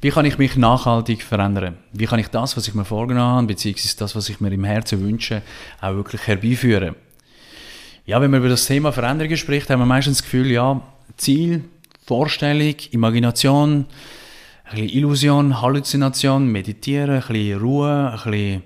[0.00, 1.76] Wie kann ich mich nachhaltig verändern?
[1.92, 4.62] Wie kann ich das, was ich mir vorgenommen habe, beziehungsweise das, was ich mir im
[4.62, 5.42] Herzen wünsche,
[5.80, 6.94] auch wirklich herbeiführen?
[8.06, 10.80] Ja, wenn man über das Thema Veränderungen spricht, haben wir meistens das Gefühl, ja,
[11.16, 11.64] Ziel,
[12.06, 13.86] Vorstellung, Imagination,
[14.66, 18.62] ein bisschen Illusion, Halluzination, Meditieren, ein bisschen Ruhe, ein bisschen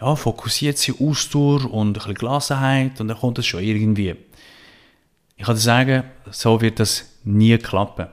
[0.00, 4.14] ja, fokussierte Ausdauer und ein bisschen Gelassenheit und dann kommt es schon irgendwie.
[5.36, 8.06] Ich kann dir sagen, so wird das nie klappen.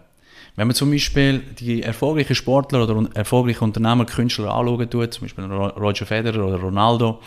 [0.59, 5.45] Wenn man zum Beispiel die erfolgreichen Sportler oder erfolgreiche Unternehmer, Künstler anschauen tut, zum Beispiel
[5.45, 7.21] Roger Federer oder Ronaldo,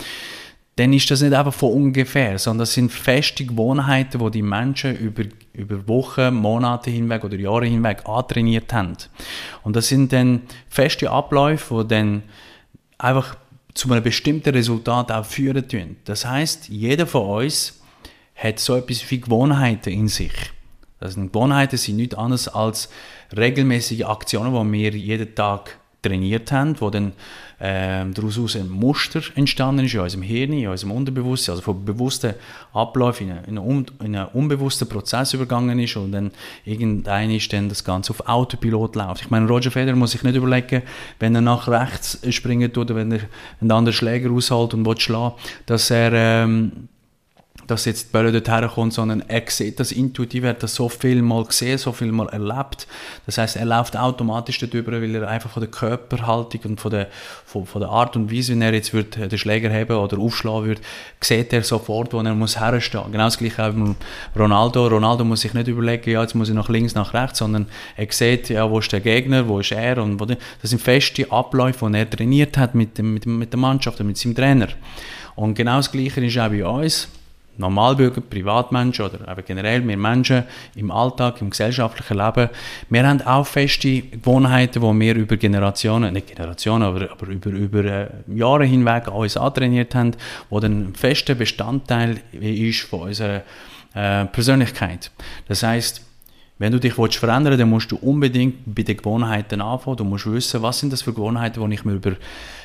[0.77, 4.99] dann ist das nicht einfach von ungefähr, sondern das sind feste Gewohnheiten, die die Menschen
[4.99, 5.23] über,
[5.55, 8.99] über Wochen, Monate hinweg oder Jahre hinweg antrainiert haben.
[9.63, 12.25] Und das sind dann feste Abläufe, die dann
[12.99, 13.39] einfach
[13.73, 15.97] zu einem bestimmten Resultat auch führen tun.
[16.05, 17.81] Das heißt, jeder von uns
[18.35, 20.35] hat so etwas wie Gewohnheiten in sich.
[21.03, 22.89] Das Gewohnheiten sind nichts anderes als
[23.37, 27.13] regelmäßige Aktionen, die wir jeden Tag trainiert haben, wo dann
[27.59, 32.35] äh, daraus ein Muster entstanden ist in unserem Hirn, in unserem Unterbewusstsein, also von bewussten
[32.73, 36.33] Abläufen in, in, in einen unbewussten Prozess übergangen ist und dann
[36.65, 39.23] irgendein ist dann das Ganze auf Autopilot läuft.
[39.23, 40.83] Ich meine, Roger Federer muss sich nicht überlegen,
[41.21, 43.21] wenn er nach rechts springen tut oder wenn er
[43.61, 45.35] einen anderen Schläger aushält und will schlagen,
[45.67, 46.89] dass er ähm,
[47.67, 50.89] dass jetzt die Bälle dort herkommt, sondern er sieht das intuitiv, er hat das so
[50.89, 52.87] viel mal gesehen, so viel mal erlebt.
[53.27, 57.09] Das heißt, er läuft automatisch darüber, weil er einfach von der Körperhaltung und von der,
[57.45, 60.67] von, von der Art und Weise, wie er jetzt wird, den Schläger haben oder aufschlagen
[60.67, 60.81] wird,
[61.21, 63.05] sieht er sofort, wo er muss herstehen.
[63.13, 63.97] Genau das gleiche auch mit
[64.37, 64.89] Ronaldo.
[64.89, 68.07] Ronaldo muss sich nicht überlegen, ja, jetzt muss ich nach links, nach rechts, sondern er
[68.11, 71.89] sieht, ja, wo ist der Gegner, wo ist er und wo, das sind feste Abläufe,
[71.91, 74.69] die er trainiert hat mit, dem, mit, mit der Mannschaft und mit seinem Trainer.
[75.35, 77.09] Und genau das Gleiche ist auch bei uns.
[77.57, 82.49] Normalbürger, Privatmenschen oder eben generell wir Menschen im Alltag, im gesellschaftlichen Leben,
[82.89, 87.85] wir haben auch feste Gewohnheiten, die wir über Generationen, nicht Generationen, aber, aber über, über
[87.85, 90.13] äh, Jahre hinweg uns antrainiert haben,
[90.51, 93.43] wo dann ein fester Bestandteil ist von unserer
[93.95, 95.11] äh, Persönlichkeit.
[95.49, 96.03] Das heißt,
[96.59, 99.97] wenn du dich willst verändern dann musst du unbedingt bei den Gewohnheiten anfangen.
[99.97, 102.13] Du musst wissen, was sind das für Gewohnheiten, die ich mir über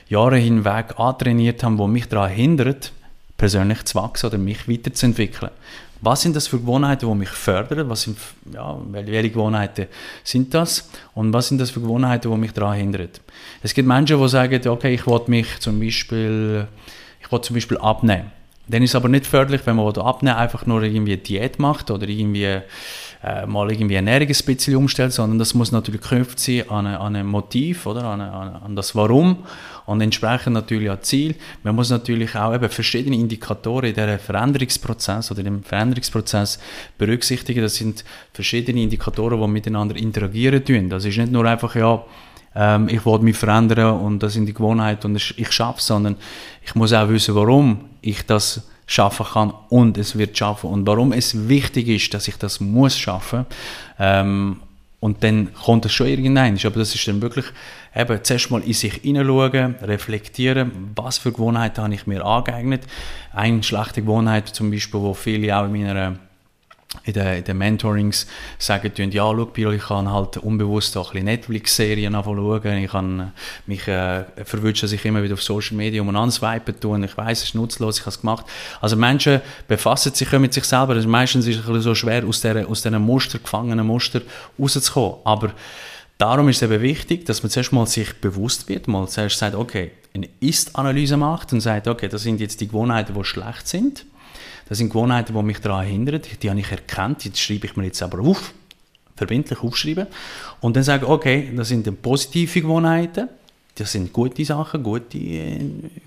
[0.08, 2.76] Jahre hinweg antrainiert habe, die mich daran hindern,
[3.38, 5.52] persönlich zu wachsen oder mich weiterzuentwickeln.
[6.02, 7.90] Was sind das für Gewohnheiten, die mich fördern?
[7.90, 8.18] Was sind,
[8.54, 9.88] ja, welche Gewohnheiten
[10.24, 10.90] sind das?
[11.16, 13.10] Und was sind das für Gewohnheiten, die mich daran hindern?
[13.64, 16.68] Es gibt Menschen, die sagen, okay, ich will mich zum Beispiel,
[17.20, 18.32] ich will zum Beispiel abnehmen.
[18.68, 22.08] Dann ist es aber nicht förderlich, wenn man abnehmen einfach nur irgendwie Diät macht oder
[22.08, 22.62] irgendwie
[23.24, 27.00] äh, mal irgendwie Ernährung ein bisschen umstellt, sondern das muss natürlich geknüpft sein an, eine,
[27.00, 28.04] an ein Motiv, oder?
[28.04, 29.38] An, eine, an, das Warum
[29.86, 31.36] und entsprechend natürlich an Ziel.
[31.64, 36.60] Man muss natürlich auch eben verschiedene Indikatoren in diesem Veränderungsprozess oder dem Veränderungsprozess
[36.98, 37.62] berücksichtigen.
[37.62, 40.90] Das sind verschiedene Indikatoren, die miteinander interagieren tun.
[40.90, 42.04] Das ist nicht nur einfach, ja,
[42.56, 46.18] ähm, ich will mich verändern und das sind die Gewohnheiten und ich schaffe es, sondern
[46.64, 51.12] ich muss auch wissen, warum ich das schaffen kann und es wird schaffen und warum
[51.12, 53.46] es wichtig ist, dass ich das muss schaffen.
[54.00, 54.62] Ähm,
[55.00, 56.58] und dann kommt es schon irgendein.
[56.66, 57.46] Aber das ist dann wirklich
[57.96, 62.82] eben zuerst mal in sich hineinschauen, reflektieren, was für Gewohnheiten habe ich mir angeeignet.
[63.32, 66.18] Eine schlechte Gewohnheit zum Beispiel, wo viele auch in meiner
[67.04, 68.28] in den, in den Mentorings
[68.58, 73.34] sagen tun, ja, schau, ich kann halt unbewusst auch ein bisschen Netflix-Serien schauen, ich kann
[73.66, 77.40] mich äh, verwünschen, dass ich immer wieder auf Social Media umeinander swipen tue ich weiß,
[77.40, 78.46] es ist nutzlos, ich habe es gemacht.
[78.82, 82.26] Also Menschen befassen sich mit sich selber, also meistens ist es ein bisschen so schwer,
[82.26, 84.22] aus dieser, aus diesen Muster, gefangenen Muster
[84.60, 85.54] rauszukommen, aber
[86.18, 89.54] Darum ist es eben wichtig, dass man zuerst mal sich bewusst wird, mal zuerst sagt,
[89.54, 94.04] okay, eine Ist-Analyse macht und sagt, okay, das sind jetzt die Gewohnheiten, die schlecht sind
[94.70, 96.22] das sind Gewohnheiten, die mich daran hindern.
[96.42, 97.24] Die habe ich erkannt.
[97.24, 98.54] Die schreibe ich mir jetzt aber auf.
[99.16, 100.08] Verbindlich aufschreiben.
[100.62, 103.30] Und dann sage ich, okay, das sind dann positive Gewohnheiten.
[103.76, 105.60] Das sind gute Sachen, gute äh,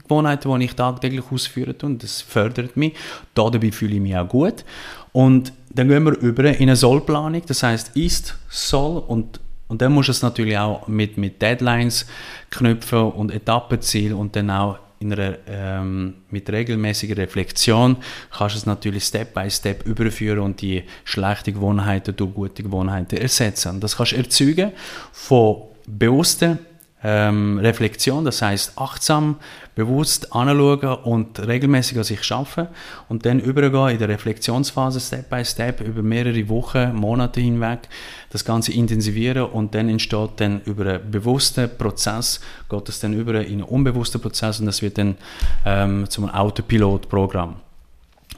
[0.03, 1.75] Gewohnheiten, die ich tagtäglich ausführe.
[1.83, 2.95] Und das fördert mich.
[3.35, 4.65] Dabei fühle ich mich auch gut.
[5.13, 7.43] Und dann gehen wir über in eine Sollplanung.
[7.47, 12.05] Das heißt, ist, soll und und dann musst du es natürlich auch mit, mit Deadlines
[12.51, 17.97] knüpfen und Etappenziel und dann auch in einer, ähm, mit regelmäßiger Reflexion
[18.31, 23.17] kannst du es natürlich Step by Step überführen und die schlechten Gewohnheiten durch gute Gewohnheiten
[23.17, 23.81] ersetzen.
[23.81, 24.73] Das kannst du erzeugen
[25.13, 26.59] von bewussten
[27.03, 29.37] ähm, Reflexion, das heißt achtsam,
[29.75, 32.69] bewusst anschauen und regelmäßig an sich schaffen
[33.09, 37.89] und dann übergehen in der Reflexionsphase Step by Step über mehrere Wochen, Monate hinweg
[38.31, 43.35] das Ganze intensivieren und dann entsteht dann über einen bewussten Prozess, geht es dann über
[43.35, 45.17] in einen unbewussten Prozess und das wird dann
[45.65, 47.57] ähm, zum Autopilot-Programm.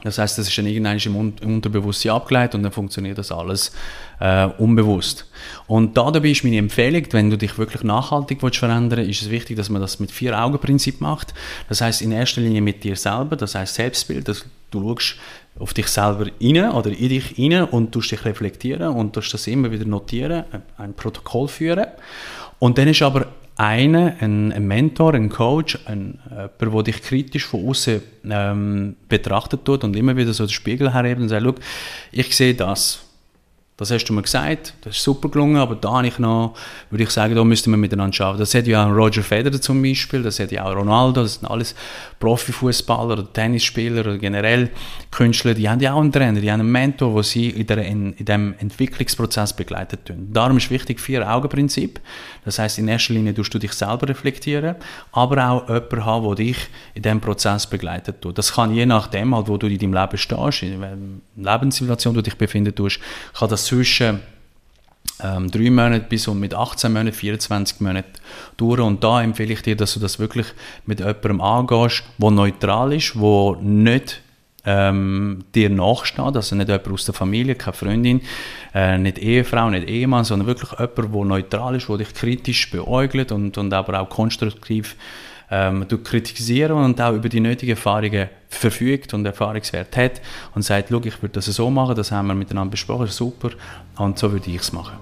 [0.03, 3.71] Das heißt, das ist dann irgendwann im Unterbewusstsein abgeleitet und dann funktioniert das alles
[4.19, 5.25] äh, unbewusst.
[5.65, 9.29] Und da dabei ist meine Empfehlung, wenn du dich wirklich nachhaltig willst verändern ist es
[9.29, 11.33] wichtig, dass man das mit vier Augen Prinzip macht.
[11.69, 15.15] Das heißt in erster Linie mit dir selber, das heißt Selbstbild, dass du schaust
[15.59, 19.47] auf dich selber rein oder in dich rein und tust dich reflektieren und tust das
[19.47, 20.45] immer wieder notieren,
[20.77, 21.87] ein Protokoll führen.
[22.59, 27.69] Und dann ist aber ein, ein, Mentor, ein Coach, ein, jemand, der dich kritisch von
[27.69, 31.61] außen ähm, betrachtet tut und immer wieder so den Spiegel herhebt und sagt,
[32.11, 33.03] ich sehe das.
[33.75, 36.53] Das hast du mir gesagt, das ist super gelungen, aber da habe ich noch,
[36.91, 38.37] würde ich sagen, da müssten wir miteinander schauen.
[38.37, 41.49] Das hat ja auch Roger Federer zum Beispiel, das hat ja auch Ronaldo, das sind
[41.49, 41.73] alles
[42.19, 44.69] Profifußballer oder Tennisspieler oder generell
[45.09, 47.79] Künstler, die haben ja auch einen Trainer, die haben einen Mentor, der sie in, der,
[47.79, 50.29] in, in dem Entwicklungsprozess begleitet tun.
[50.31, 51.99] Darum ist wichtig Vier-Augen-Prinzip.
[52.45, 54.75] Das heißt, in erster Linie tust du dich selber reflektieren,
[55.11, 56.57] aber auch jemanden haben, der dich
[56.93, 58.37] in diesem Prozess begleitet tut.
[58.37, 60.97] Das kann je nachdem, halt, wo du in deinem Leben stehst, in welcher
[61.35, 62.99] Lebenssituation du dich befinden tust,
[63.33, 64.19] kann das zwischen
[65.21, 68.13] ähm, drei Monate bis und mit 18 Monaten, 24 Monaten
[68.57, 68.81] dauern.
[68.81, 70.47] Und da empfehle ich dir, dass du das wirklich
[70.85, 74.21] mit jemandem angehst, der neutral ist, der nicht
[74.65, 78.21] ähm, dir nachsteht, also nicht jemand aus der Familie, keine Freundin,
[78.73, 83.31] äh, nicht Ehefrau, nicht Ehemann, sondern wirklich jemand, der neutral ist, der dich kritisch beäugelt
[83.31, 84.95] und, und aber auch konstruktiv
[85.51, 90.21] ähm, kritisieren und auch über die nötigen Erfahrungen verfügt und Erfahrungswert hat
[90.55, 93.51] und sagt, schau, ich würde das so machen, das haben wir miteinander besprochen, super,
[93.97, 94.97] und so würde ich es machen.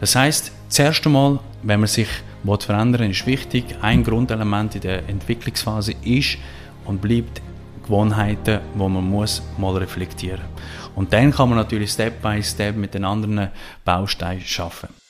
[0.00, 2.08] Das heißt, zuerst einmal, wenn man sich
[2.44, 6.38] verändern will, ist wichtig, ein Grundelement in der Entwicklungsphase ist
[6.84, 7.40] und bleibt
[7.84, 10.42] Gewohnheiten, wo man muss mal reflektieren.
[10.94, 13.48] Und dann kann man natürlich Step by Step mit den anderen
[13.84, 15.01] Bausteinen schaffen.